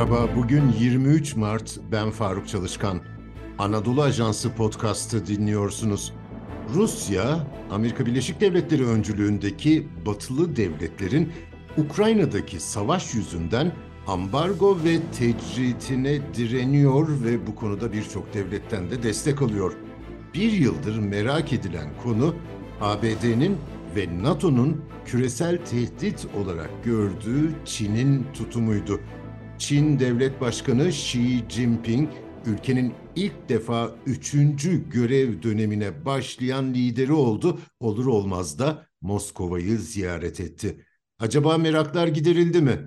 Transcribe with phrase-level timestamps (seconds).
[0.00, 3.00] Merhaba, bugün 23 Mart, ben Faruk Çalışkan.
[3.58, 6.12] Anadolu Ajansı podcast'ı dinliyorsunuz.
[6.74, 11.32] Rusya, Amerika Birleşik Devletleri öncülüğündeki batılı devletlerin
[11.76, 13.72] Ukrayna'daki savaş yüzünden
[14.06, 19.72] ambargo ve tecritine direniyor ve bu konuda birçok devletten de destek alıyor.
[20.34, 22.34] Bir yıldır merak edilen konu
[22.80, 23.56] ABD'nin
[23.96, 29.00] ve NATO'nun küresel tehdit olarak gördüğü Çin'in tutumuydu.
[29.60, 32.08] Çin Devlet Başkanı Xi Jinping,
[32.46, 37.60] ülkenin ilk defa üçüncü görev dönemine başlayan lideri oldu.
[37.80, 40.86] Olur olmaz da Moskova'yı ziyaret etti.
[41.18, 42.78] Acaba meraklar giderildi mi?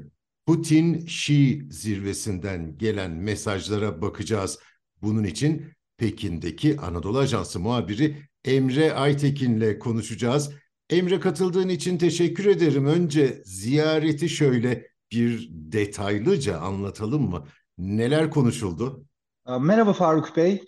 [0.47, 4.59] Putin-Xi zirvesinden gelen mesajlara bakacağız.
[5.01, 5.65] Bunun için
[5.97, 10.51] Pekin'deki Anadolu Ajansı muhabiri Emre Aytekin'le konuşacağız.
[10.89, 12.85] Emre katıldığın için teşekkür ederim.
[12.85, 17.43] Önce ziyareti şöyle bir detaylıca anlatalım mı?
[17.77, 19.05] Neler konuşuldu?
[19.59, 20.63] Merhaba Faruk Bey.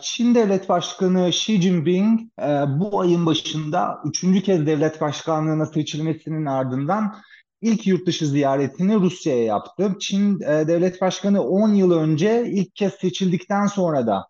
[0.00, 2.20] Çin Devlet Başkanı Xi Jinping
[2.68, 7.14] bu ayın başında üçüncü kez devlet başkanlığına seçilmesinin ardından
[7.60, 9.96] ilk yurt dışı ziyaretini Rusya'ya yaptı.
[10.00, 14.26] Çin Devlet Başkanı 10 yıl önce ilk kez seçildikten sonra da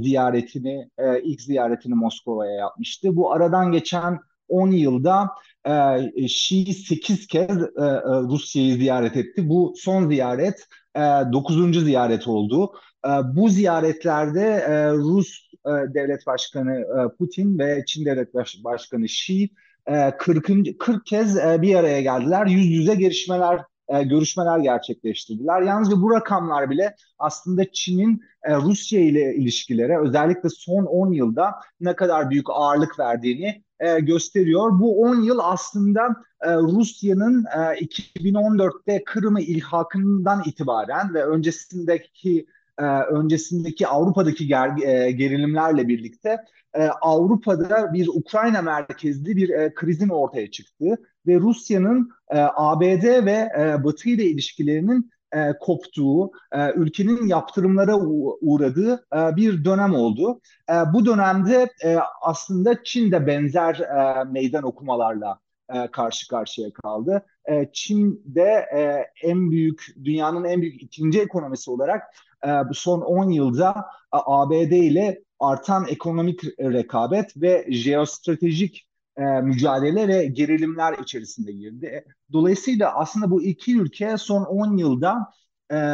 [0.00, 0.88] ziyaretini,
[1.22, 3.16] ilk ziyaretini Moskova'ya yapmıştı.
[3.16, 5.28] Bu aradan geçen 10 yılda
[5.66, 9.48] e, Şii 8 kez e, e, Rusya'yı ziyaret etti.
[9.48, 10.66] Bu son ziyaret
[10.96, 11.84] e, 9.
[11.84, 12.72] ziyaret oldu.
[13.06, 19.04] E, bu ziyaretlerde e, Rus e, Devlet Başkanı e, Putin ve Çin Devlet Baş Başkanı
[19.04, 19.50] Xi
[19.86, 20.78] e, 40.
[20.78, 22.46] 40 kez e, bir araya geldiler.
[22.46, 25.62] Yüz yüze görüşmeler e, görüşmeler gerçekleştirdiler.
[25.62, 31.96] Yalnızca bu rakamlar bile aslında Çin'in e, Rusya ile ilişkilere özellikle son 10 yılda ne
[31.96, 34.80] kadar büyük ağırlık verdiğini e, gösteriyor.
[34.80, 42.46] Bu 10 yıl aslında e, Rusya'nın e, 2014'te Kırım'ı ilhakından itibaren ve öncesindeki
[42.80, 46.38] e, öncesindeki Avrupa'daki ger, e, gerilimlerle birlikte
[46.74, 50.96] e, Avrupa'da bir Ukrayna merkezli bir e, krizin ortaya çıktığı
[51.26, 57.96] ve Rusya'nın e, ABD ve e, Batı ile ilişkilerinin e, koptuğu, e, ülkenin yaptırımlara
[58.40, 60.40] uğradığı e, bir dönem oldu.
[60.70, 65.38] E, bu dönemde e, aslında Çin de benzer e, meydan okumalarla
[65.74, 67.26] e, karşı karşıya kaldı.
[67.44, 72.02] E, Çin de e, en büyük, dünyanın en büyük ikinci ekonomisi olarak
[72.44, 73.70] e, bu son 10 yılda
[74.14, 82.04] e, ABD ile artan ekonomik rekabet ve jeostratejik e, mücadele ve gerilimler içerisinde girdi.
[82.32, 85.16] Dolayısıyla aslında bu iki ülke son 10 yılda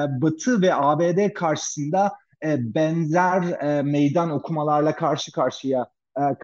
[0.08, 2.12] Batı ve ABD karşısında
[2.44, 5.86] benzer meydan okumalarla karşı karşıya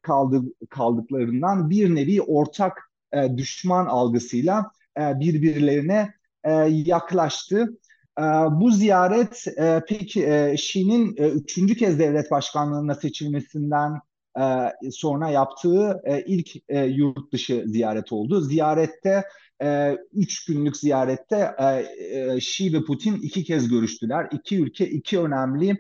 [0.03, 6.15] kaldı, kaldıklarından bir nevi ortak e, düşman algısıyla e, birbirlerine
[6.45, 7.79] e, yaklaştı.
[8.19, 14.01] E, bu ziyaret e, peki e, Şi'nin e, üçüncü kez devlet başkanlığına seçilmesinden
[14.41, 18.41] e, sonra yaptığı e, ilk e, yurt dışı ziyaret oldu.
[18.41, 19.25] Ziyarette
[19.63, 24.29] e, üç günlük ziyarette e, e, Xi ve Putin iki kez görüştüler.
[24.33, 25.71] İki ülke iki önemli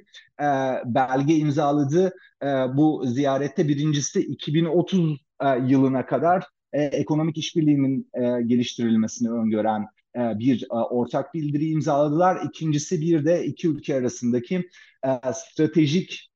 [0.41, 0.47] e,
[0.85, 3.69] belge imzaladı e, bu ziyarette.
[3.69, 11.35] Birincisi 2030 e, yılına kadar e, ekonomik işbirliğinin e, geliştirilmesini öngören e, bir e, ortak
[11.35, 12.45] bildiri imzaladılar.
[12.45, 14.69] İkincisi bir de iki ülke arasındaki
[15.05, 16.29] e, stratejik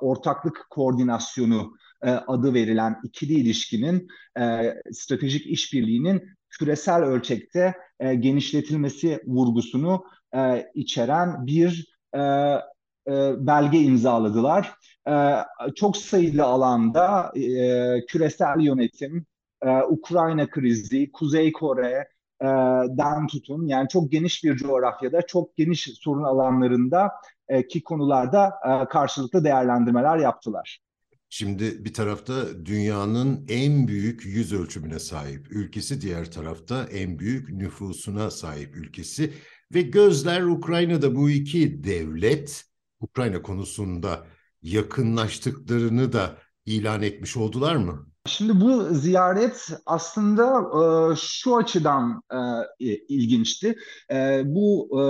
[0.00, 1.74] ortaklık koordinasyonu
[2.26, 4.08] adı verilen ikili ilişkinin
[4.92, 10.04] stratejik işbirliğinin küresel ölçekte genişletilmesi vurgusunu
[10.74, 11.96] içeren bir
[13.36, 14.74] belge imzaladılar.
[15.74, 17.32] çok sayılı alanda
[18.08, 19.26] küresel yönetim,
[19.88, 22.08] Ukrayna krizi, Kuzey Kore,
[22.42, 27.10] e, tutun yani çok geniş bir coğrafyada çok geniş sorun alanlarında
[27.48, 30.80] e, ki konularda e, karşılıklı değerlendirmeler yaptılar.
[31.28, 32.34] Şimdi bir tarafta
[32.64, 39.32] dünyanın en büyük yüz ölçümüne sahip ülkesi, diğer tarafta en büyük nüfusuna sahip ülkesi
[39.74, 42.64] ve gözler Ukrayna'da bu iki devlet
[43.00, 44.26] Ukrayna konusunda
[44.62, 48.11] yakınlaştıklarını da ilan etmiş oldular mı?
[48.26, 50.44] Şimdi bu ziyaret aslında
[51.12, 52.22] e, şu açıdan
[52.80, 53.76] e, ilginçti.
[54.10, 55.02] E, bu e,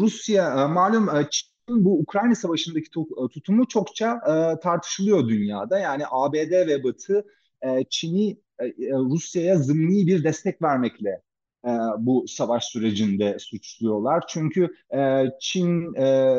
[0.00, 2.90] Rusya e, malum e, Çin bu Ukrayna Savaşı'ndaki
[3.32, 5.78] tutumu çokça e, tartışılıyor dünyada.
[5.78, 7.24] Yani ABD ve Batı
[7.62, 8.30] e, Çin'i
[8.60, 11.22] e, Rusya'ya zımni bir destek vermekle
[11.64, 14.24] e, bu savaş sürecinde suçluyorlar.
[14.28, 16.36] Çünkü e, Çin e,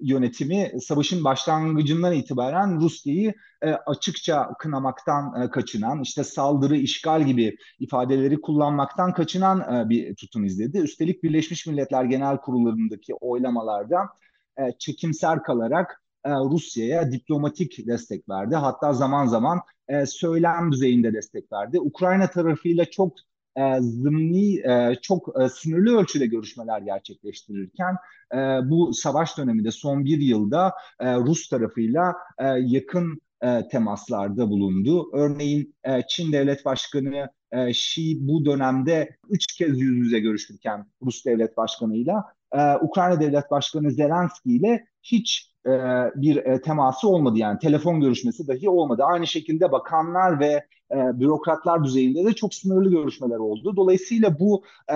[0.00, 8.40] yönetimi savaşın başlangıcından itibaren Rusya'yı e, açıkça kınamaktan e, kaçınan, işte saldırı, işgal gibi ifadeleri
[8.40, 10.78] kullanmaktan kaçınan e, bir tutum izledi.
[10.78, 14.08] Üstelik Birleşmiş Milletler Genel Kurullarındaki oylamalarda
[14.58, 18.54] e, çekimser kalarak Rusya'ya diplomatik destek verdi.
[18.54, 19.60] Hatta zaman zaman
[20.06, 21.80] söylem düzeyinde destek verdi.
[21.80, 23.12] Ukrayna tarafıyla çok
[23.56, 27.96] e, zımni, e, çok e, sınırlı ölçüde görüşmeler gerçekleştirirken
[28.32, 28.36] e,
[28.70, 35.10] bu savaş döneminde son bir yılda e, Rus tarafıyla e, yakın e, temaslarda bulundu.
[35.12, 41.24] Örneğin e, Çin Devlet Başkanı e, Xi bu dönemde üç kez yüz yüze görüşürken Rus
[41.24, 45.70] Devlet Başkanı'yla e, Ukrayna Devlet Başkanı Zelenski ile hiç e,
[46.14, 49.02] bir e, teması olmadı yani telefon görüşmesi dahi olmadı.
[49.04, 53.76] Aynı şekilde bakanlar ve e, bürokratlar düzeyinde de çok sınırlı görüşmeler oldu.
[53.76, 54.94] Dolayısıyla bu e,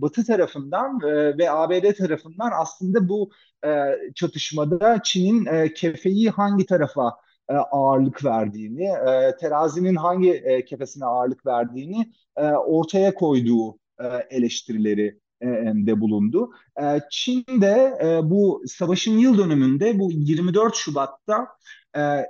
[0.00, 3.30] Batı tarafından e, ve ABD tarafından aslında bu
[3.66, 3.70] e,
[4.14, 7.12] çatışmada Çin'in e, kefeyi hangi tarafa
[7.48, 15.20] e, ağırlık verdiğini, e, terazinin hangi e, kefesine ağırlık verdiğini e, ortaya koyduğu e, eleştirileri
[15.40, 15.46] e,
[15.86, 16.50] de bulundu.
[16.82, 21.48] E, Çin'de e, bu savaşın yıl dönümünde bu 24 Şubat'ta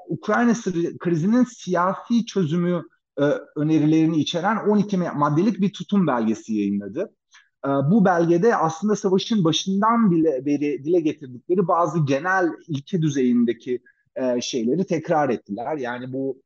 [0.09, 0.53] Ukrayna
[0.99, 2.83] krizinin siyasi çözümü
[3.57, 7.11] önerilerini içeren 12 maddelik bir tutum belgesi yayınladı.
[7.91, 13.83] Bu belgede aslında savaşın başından bile beri dile getirdikleri bazı genel ilke düzeyindeki
[14.41, 15.77] şeyleri tekrar ettiler.
[15.77, 16.43] Yani bu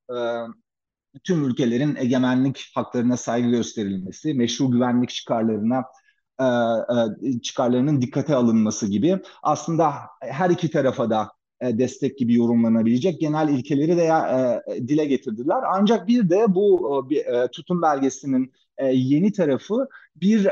[1.25, 5.85] tüm ülkelerin egemenlik haklarına saygı gösterilmesi, meşru güvenlik çıkarlarına
[6.41, 13.21] e, e, çıkarlarının dikkate alınması gibi aslında her iki tarafa da e, destek gibi yorumlanabilecek
[13.21, 14.11] genel ilkeleri de
[14.89, 15.59] dile getirdiler.
[15.73, 17.09] Ancak bir de bu
[17.53, 18.53] tutum belgesinin
[18.93, 20.47] yeni tarafı bir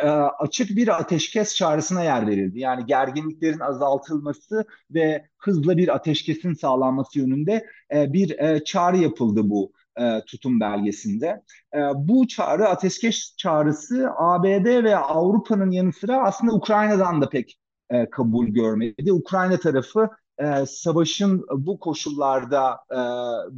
[0.45, 2.61] açık bir ateşkes çağrısına yer verildi.
[2.61, 10.61] Yani gerginliklerin azaltılması ve hızla bir ateşkesin sağlanması yönünde bir çağrı yapıldı bu e, tutum
[10.61, 11.43] belgesinde.
[11.75, 17.59] E, bu çağrı, ateşkes çağrısı ABD ve Avrupa'nın yanı sıra aslında Ukrayna'dan da pek
[17.91, 19.13] e, kabul görmedi.
[19.13, 22.99] Ukrayna tarafı e, savaşın bu koşullarda e,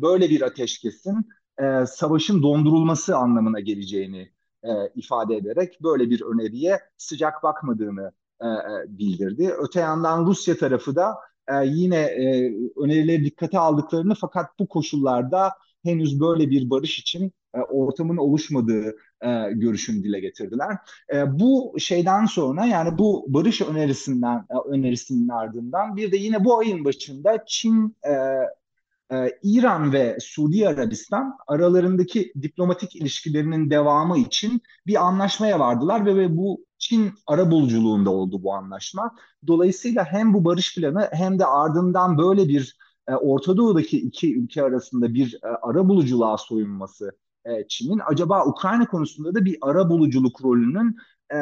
[0.02, 1.28] böyle bir ateşkesin
[1.58, 4.32] e, savaşın dondurulması anlamına geleceğini
[4.62, 9.54] e, ifade ederek böyle bir öneriye sıcak bakmadığını e, e bildirdi.
[9.58, 11.14] Öte yandan Rusya tarafı da
[11.48, 15.52] e, yine e, önerileri dikkate aldıklarını fakat bu koşullarda
[15.84, 20.76] henüz böyle bir barış için e, ortamın oluşmadığı e, görüşünü dile getirdiler.
[21.14, 26.58] E, bu şeyden sonra yani bu barış önerisinden e, önerisinin ardından bir de yine bu
[26.58, 27.96] ayın başında Çin
[29.42, 37.12] İran ve Suudi Arabistan aralarındaki diplomatik ilişkilerinin devamı için bir anlaşmaya vardılar ve, bu Çin
[37.26, 39.16] arabuluculuğunda oldu bu anlaşma.
[39.46, 42.76] Dolayısıyla hem bu barış planı hem de ardından böyle bir
[43.08, 47.12] e, Orta Doğu'daki iki ülke arasında bir e, ara buluculuğa soyunması
[47.44, 50.96] e, Çin'in acaba Ukrayna konusunda da bir ara buluculuk rolünün
[51.32, 51.38] e,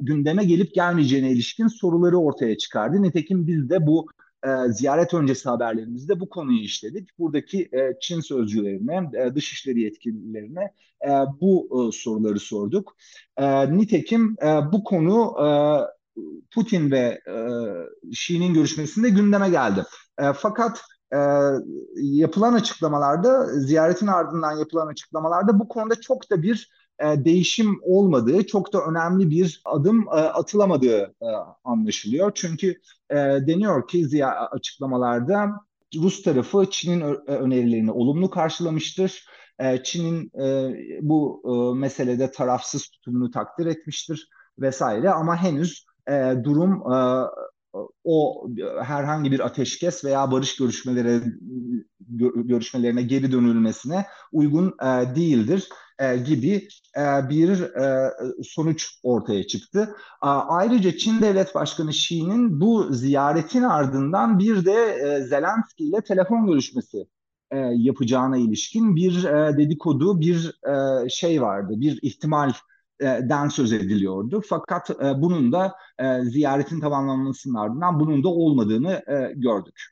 [0.00, 3.02] gündeme gelip gelmeyeceğine ilişkin soruları ortaya çıkardı.
[3.02, 4.06] Nitekim biz de bu
[4.46, 7.18] e, ziyaret öncesi haberlerimizde bu konuyu işledik.
[7.18, 10.72] Buradaki e, Çin sözcülerine, e, dışişleri yetkililerine
[11.04, 11.10] e,
[11.40, 12.96] bu e, soruları sorduk.
[13.36, 15.48] E, nitekim e, bu konu e,
[16.50, 17.36] Putin ve e,
[18.08, 19.84] Xi'nin görüşmesinde gündeme geldi.
[20.18, 20.80] E, fakat
[21.14, 21.18] e,
[21.96, 28.72] yapılan açıklamalarda, ziyaretin ardından yapılan açıklamalarda bu konuda çok da bir e, değişim olmadığı, çok
[28.72, 31.26] da önemli bir adım e, atılamadığı e,
[31.64, 32.32] anlaşılıyor.
[32.34, 35.50] Çünkü e, deniyor ki ziya açıklamalarda
[35.96, 39.24] Rus tarafı Çin'in önerilerini olumlu karşılamıştır.
[39.58, 46.92] E, Çin'in e, bu e, meselede tarafsız tutumunu takdir etmiştir vesaire ama henüz e, durum
[46.92, 46.96] e,
[48.04, 48.48] o
[48.82, 51.22] herhangi bir ateşkes veya barış görüşmeleri
[52.34, 59.94] görüşmelerine geri dönülmesine uygun e, değildir e, gibi e, bir e, sonuç ortaya çıktı.
[60.20, 66.46] A, ayrıca Çin Devlet Başkanı Xi'nin bu ziyaretin ardından bir de e, Zelenski ile telefon
[66.46, 67.06] görüşmesi
[67.50, 72.52] e, yapacağına ilişkin bir e, dedikodu, bir e, şey vardı, bir ihtimal
[73.00, 74.42] den söz ediliyordu.
[74.48, 79.82] Fakat e, bunun da e, ziyaretin tamamlanmasının ardından bunun da olmadığını e, gördük.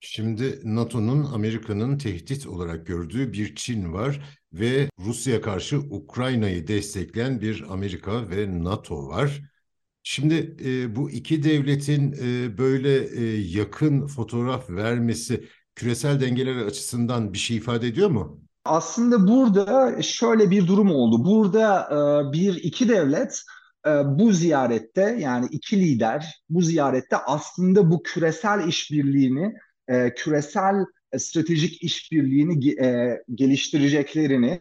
[0.00, 7.64] Şimdi NATO'nun Amerika'nın tehdit olarak gördüğü bir Çin var ve Rusya karşı Ukrayna'yı destekleyen bir
[7.72, 9.40] Amerika ve NATO var.
[10.02, 17.38] Şimdi e, bu iki devletin e, böyle e, yakın fotoğraf vermesi küresel dengeler açısından bir
[17.38, 18.42] şey ifade ediyor mu?
[18.64, 21.24] Aslında burada şöyle bir durum oldu.
[21.24, 23.42] Burada e, bir iki devlet
[23.86, 29.54] e, bu ziyarette yani iki lider bu ziyarette aslında bu küresel işbirliğini,
[29.88, 30.74] e, küresel
[31.18, 32.60] stratejik işbirliğini
[33.34, 34.60] geliştireceklerini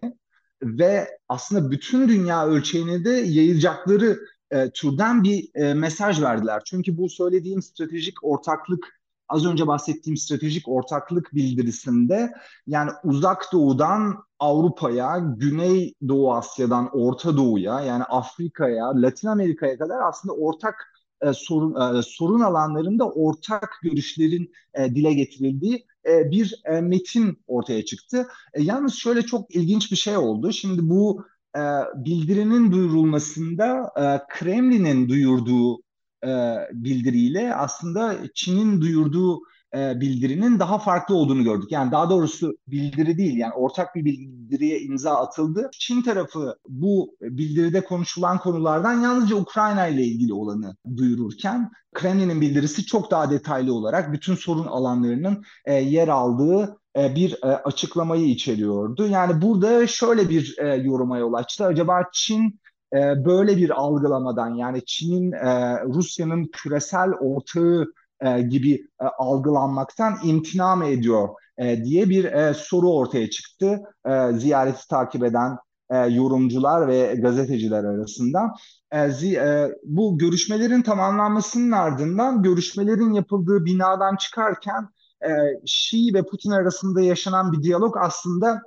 [0.64, 4.20] ve aslında bütün dünya ölçeğine de yayacakları
[4.52, 6.62] e, türden bir e, mesaj verdiler.
[6.66, 9.01] Çünkü bu söylediğim stratejik ortaklık
[9.32, 12.34] az önce bahsettiğim stratejik ortaklık bildirisinde
[12.68, 20.34] yani uzak doğudan Avrupa'ya, Güney Doğu Asya'dan Orta Doğu'ya yani Afrika'ya, Latin Amerika'ya kadar aslında
[20.34, 20.76] ortak
[21.22, 27.86] e, sorun e, sorun alanlarında ortak görüşlerin e, dile getirildiği e, bir e, metin ortaya
[27.86, 28.28] çıktı.
[28.54, 30.52] E, yalnız şöyle çok ilginç bir şey oldu.
[30.52, 31.62] Şimdi bu e,
[31.96, 35.82] bildirinin duyurulmasında e, Kremlin'in duyurduğu
[36.26, 39.42] e, bildiriyle aslında Çin'in duyurduğu
[39.76, 41.72] e, bildirinin daha farklı olduğunu gördük.
[41.72, 45.70] Yani daha doğrusu bildiri değil yani ortak bir bildiriye imza atıldı.
[45.74, 53.12] Çin tarafı bu bildiride konuşulan konulardan yalnızca Ukrayna ile ilgili olanı duyururken Kremlin'in bildirisi çok
[53.12, 59.08] daha detaylı olarak bütün sorun alanlarının e, yer aldığı e, bir e, açıklamayı içeriyordu.
[59.08, 61.66] Yani burada şöyle bir e, yoruma yol açtı.
[61.66, 62.61] Acaba Çin
[62.94, 67.86] e, böyle bir algılamadan yani Çin'in e, Rusya'nın küresel ortağı
[68.22, 74.32] e, gibi e, algılanmaktan imtina mı ediyor e, diye bir e, soru ortaya çıktı e,
[74.34, 75.58] ziyareti takip eden
[75.90, 78.54] e, yorumcular ve gazeteciler arasında.
[78.92, 84.90] E, zi, e, bu görüşmelerin tamamlanmasının ardından görüşmelerin yapıldığı binadan çıkarken
[85.24, 85.30] e,
[85.66, 88.62] Şii ve Putin arasında yaşanan bir diyalog aslında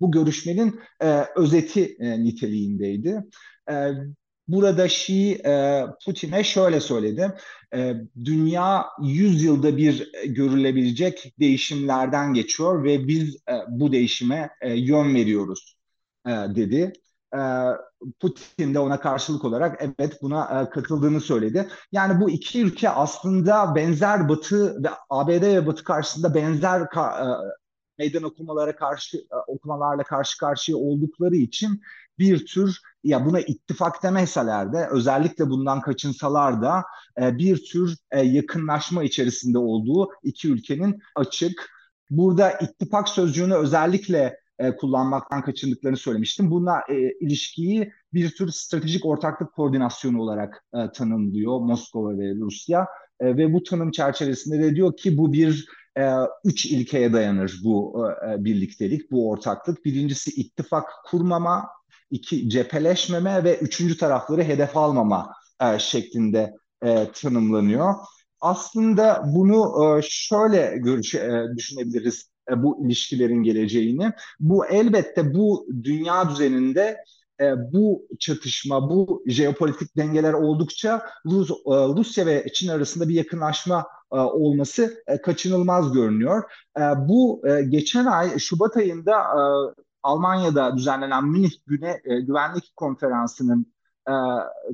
[0.00, 3.22] bu görüşmenin e, özeti e, niteliğindeydi.
[3.70, 3.90] E,
[4.48, 7.32] burada Şii e, Putin'e şöyle söyledi.
[7.74, 7.94] E,
[8.24, 15.76] dünya 100 yılda bir görülebilecek değişimlerden geçiyor ve biz e, bu değişime e, yön veriyoruz
[16.26, 16.92] e, dedi.
[17.34, 17.40] E,
[18.20, 21.68] Putin de ona karşılık olarak evet buna e, katıldığını söyledi.
[21.92, 26.86] Yani bu iki ülke aslında benzer Batı ve ABD ve Batı karşısında benzer e,
[27.98, 31.80] meydan okumalara karşı e, okumalarla karşı karşıya oldukları için
[32.18, 36.84] bir tür ya buna ittifak demeseler de özellikle bundan kaçınsalar da
[37.20, 41.70] e, bir tür e, yakınlaşma içerisinde olduğu iki ülkenin açık.
[42.10, 44.42] Burada ittifak sözcüğünü özellikle
[44.78, 46.50] kullanmaktan kaçındıklarını söylemiştim.
[46.50, 46.80] Buna
[47.20, 52.86] ilişkiyi bir tür stratejik ortaklık koordinasyonu olarak tanımlıyor Moskova ve Rusya.
[53.20, 55.66] Ve bu tanım çerçevesinde de diyor ki bu bir
[56.44, 59.84] üç ilkeye dayanır bu e, birliktelik, bu ortaklık.
[59.84, 61.68] Birincisi ittifak kurmama,
[62.10, 67.94] iki cepheleşmeme ve üçüncü tarafları hedef almama e, şeklinde e, tanımlanıyor.
[68.40, 74.12] Aslında bunu e, şöyle görüş, e, düşünebiliriz e, bu ilişkilerin geleceğini.
[74.40, 76.96] Bu elbette bu dünya düzeninde
[77.40, 83.86] e, bu çatışma, bu jeopolitik dengeler oldukça Rus, e, Rusya ve Çin arasında bir yakınlaşma
[84.12, 86.42] e, olması e, kaçınılmaz görünüyor.
[86.78, 89.42] E, bu e, geçen ay Şubat ayında e,
[90.02, 93.72] Almanya'da düzenlenen Münih Güne, e, Güvenlik Konferansı'nın
[94.08, 94.12] e,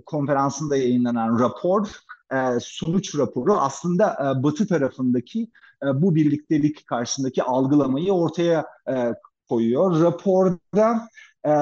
[0.06, 1.88] konferansında yayınlanan rapor,
[2.32, 5.50] e, sonuç raporu aslında e, Batı tarafındaki
[5.82, 9.14] e, bu birliktelik karşısındaki algılamayı ortaya e,
[9.48, 10.00] koyuyor.
[10.00, 11.08] Raporda
[11.46, 11.52] e,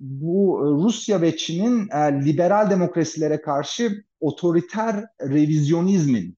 [0.00, 6.36] bu Rusya ve Çin'in e, liberal demokrasilere karşı otoriter revizyonizmin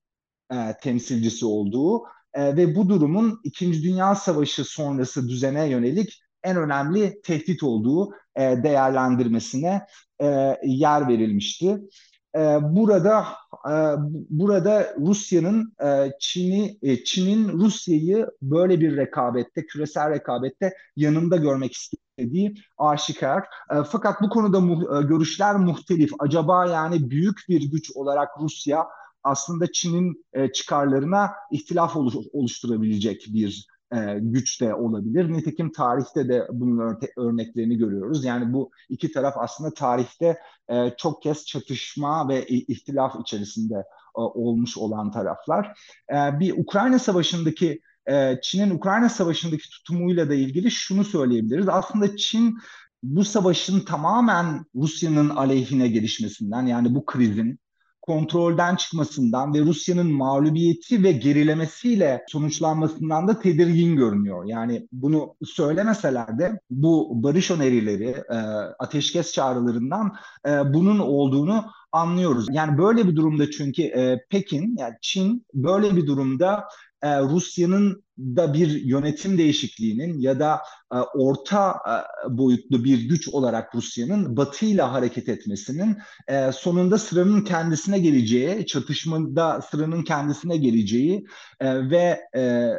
[0.52, 2.02] e, temsilcisi olduğu
[2.34, 8.40] e, ve bu durumun İkinci Dünya Savaşı sonrası düzene yönelik en önemli tehdit olduğu e,
[8.40, 9.86] değerlendirmesine
[10.22, 11.78] e, yer verilmişti.
[12.36, 13.26] E, burada
[13.68, 13.75] e,
[14.30, 21.72] burada Rusya'nın e, Çin'i e, Çin'in Rusya'yı böyle bir rekabette, küresel rekabette yanında görmek
[22.18, 23.42] istediği aşikar.
[23.70, 26.11] E, fakat bu konuda mu, e, görüşler muhtelif.
[26.18, 28.87] Acaba yani büyük bir güç olarak Rusya
[29.23, 31.96] aslında Çin'in e, çıkarlarına ihtilaf
[32.32, 35.32] oluşturabilecek bir e, güç de olabilir.
[35.32, 38.25] Nitekim tarihte de bunun örneklerini görüyoruz.
[38.25, 43.85] Yani bu iki taraf aslında tarihte e, çok kez çatışma ve ihtilaf içerisinde e,
[44.20, 45.78] olmuş olan taraflar.
[46.12, 51.68] E, bir Ukrayna Savaşı'ndaki e, Çin'in Ukrayna Savaşı'ndaki tutumuyla da ilgili şunu söyleyebiliriz.
[51.68, 52.58] Aslında Çin
[53.02, 57.58] bu savaşın tamamen Rusya'nın aleyhine gelişmesinden yani bu krizin
[58.06, 64.44] kontrolden çıkmasından ve Rusya'nın mağlubiyeti ve gerilemesiyle sonuçlanmasından da tedirgin görünüyor.
[64.46, 68.36] Yani bunu söylemeseler de bu barış önerileri, e,
[68.78, 70.12] ateşkes çağrılarından
[70.46, 72.46] e, bunun olduğunu anlıyoruz.
[72.50, 76.64] Yani böyle bir durumda çünkü e, Pekin, yani Çin böyle bir durumda
[77.03, 80.61] e, Rusya'nın da bir yönetim değişikliğinin ya da
[80.95, 85.99] e, orta e, boyutlu bir güç olarak Rusya'nın Batı ile hareket etmesinin
[86.29, 91.26] e, sonunda sıranın kendisine geleceği, çatışmada sıranın kendisine geleceği
[91.61, 92.73] e, ve e,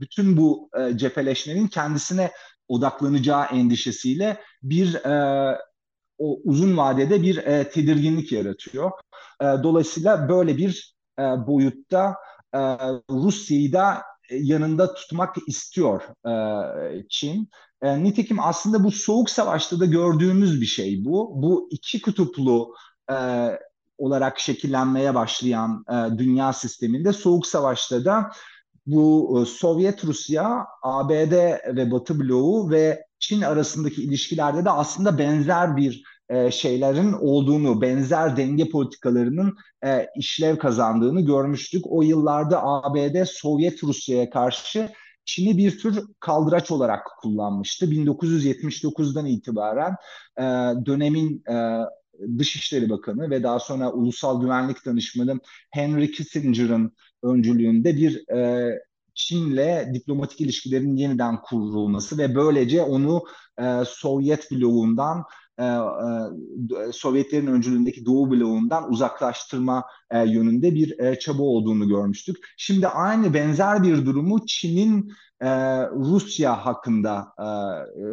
[0.00, 2.30] bütün bu e, cepheleşmenin kendisine
[2.68, 5.58] odaklanacağı endişesiyle bir e,
[6.18, 8.90] o uzun vadede bir e, tedirginlik yaratıyor.
[9.40, 12.14] E, dolayısıyla böyle bir e, boyutta
[12.54, 12.58] e,
[13.10, 17.48] Rusya'yı da yanında tutmak istiyor e, Çin.
[17.82, 21.42] E, nitekim aslında bu soğuk savaşta da gördüğümüz bir şey bu.
[21.42, 22.74] Bu iki kutuplu
[23.10, 23.14] e,
[23.98, 28.30] olarak şekillenmeye başlayan e, dünya sisteminde soğuk savaşta da
[28.86, 31.32] bu e, Sovyet Rusya, ABD
[31.76, 38.36] ve Batı bloğu ve Çin arasındaki ilişkilerde de aslında benzer bir e, şeylerin olduğunu, benzer
[38.36, 41.84] denge politikalarının e, işlev kazandığını görmüştük.
[41.88, 44.88] O yıllarda ABD Sovyet Rusya'ya karşı
[45.24, 47.86] Çin'i bir tür kaldıraç olarak kullanmıştı.
[47.86, 49.96] 1979'dan itibaren
[50.38, 50.42] e,
[50.86, 51.44] dönemin
[52.38, 58.24] Dışişleri Bakanı ve daha sonra Ulusal Güvenlik Danışmanı Henry Kissinger'ın öncülüğünde bir
[59.14, 63.24] Çin'le diplomatik ilişkilerin yeniden kurulması ve böylece onu
[63.86, 65.24] Sovyet bloğundan
[65.58, 72.36] e, e, Sovyetlerin öncülüğündeki Doğu bloğundan uzaklaştırma e, yönünde bir e, çaba olduğunu görmüştük.
[72.56, 75.48] Şimdi aynı benzer bir durumu Çin'in e,
[75.90, 77.44] Rusya hakkında e,
[78.00, 78.06] e,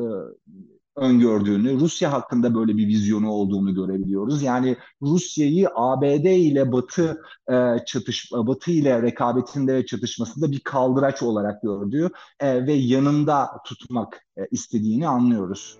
[0.95, 4.43] öngördüğünü, Rusya hakkında böyle bir vizyonu olduğunu görebiliyoruz.
[4.43, 11.61] Yani Rusya'yı ABD ile Batı e, çatış Batı ile rekabetinde ve çatışmasında bir kaldıraç olarak
[11.61, 15.77] gördüğü e, ve yanında tutmak e, istediğini anlıyoruz.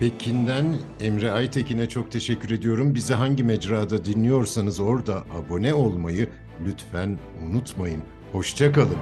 [0.00, 2.94] Pekin'den Emre Aytekin'e çok teşekkür ediyorum.
[2.94, 6.28] Bizi hangi mecrada dinliyorsanız orada abone olmayı
[6.66, 8.02] lütfen unutmayın.
[8.32, 8.98] Hoşçakalın.